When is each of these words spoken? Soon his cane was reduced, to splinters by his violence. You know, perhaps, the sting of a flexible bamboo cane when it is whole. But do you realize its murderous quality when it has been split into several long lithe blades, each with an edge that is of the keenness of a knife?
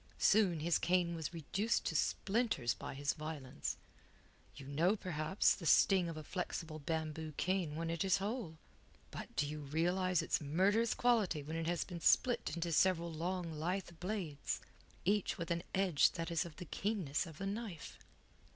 Soon 0.17 0.61
his 0.61 0.79
cane 0.79 1.13
was 1.13 1.31
reduced, 1.31 1.85
to 1.85 1.95
splinters 1.95 2.73
by 2.73 2.95
his 2.95 3.13
violence. 3.13 3.77
You 4.55 4.65
know, 4.65 4.95
perhaps, 4.95 5.53
the 5.53 5.67
sting 5.67 6.09
of 6.09 6.17
a 6.17 6.23
flexible 6.23 6.79
bamboo 6.79 7.33
cane 7.37 7.75
when 7.75 7.91
it 7.91 8.03
is 8.03 8.17
whole. 8.17 8.57
But 9.11 9.35
do 9.35 9.45
you 9.45 9.59
realize 9.59 10.23
its 10.23 10.41
murderous 10.41 10.95
quality 10.95 11.43
when 11.43 11.55
it 11.55 11.67
has 11.67 11.83
been 11.83 12.01
split 12.01 12.49
into 12.55 12.71
several 12.71 13.13
long 13.13 13.51
lithe 13.53 13.91
blades, 13.99 14.59
each 15.05 15.37
with 15.37 15.51
an 15.51 15.61
edge 15.75 16.13
that 16.13 16.31
is 16.31 16.45
of 16.45 16.55
the 16.55 16.65
keenness 16.65 17.27
of 17.27 17.39
a 17.39 17.45
knife? 17.45 17.99